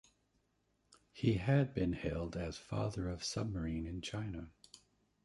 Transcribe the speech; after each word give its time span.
He 1.13 1.35
had 1.35 1.75
been 1.75 1.93
hailed 1.93 2.35
as 2.35 2.57
"father 2.57 3.07
of 3.07 3.23
submarine 3.23 3.85
in 3.85 4.01
China". 4.01 4.49